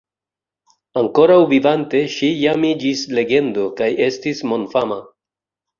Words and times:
Ankoraŭ 1.01 1.35
vivante 1.51 2.01
ŝi 2.15 2.31
jam 2.47 2.67
iĝis 2.73 3.07
legendo 3.19 3.71
kaj 3.83 3.95
estis 4.11 4.45
mondfama. 4.53 5.03